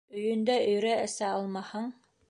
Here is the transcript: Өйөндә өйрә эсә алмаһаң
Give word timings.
Өйөндә 0.21 0.55
өйрә 0.71 0.95
эсә 1.03 1.31
алмаһаң 1.37 1.91